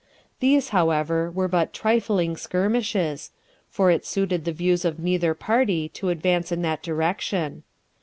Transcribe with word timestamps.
These, 0.39 0.69
however, 0.69 1.29
were 1.29 1.47
but 1.47 1.73
trifling 1.73 2.35
skirmishes, 2.35 3.29
for 3.69 3.91
it 3.91 4.03
suited 4.03 4.45
the 4.45 4.51
views 4.51 4.83
of 4.83 4.97
neither 4.97 5.35
party 5.35 5.89
to 5.89 6.09
advance 6.09 6.51
in 6.51 6.63
that 6.63 6.81
direction. 6.81 7.61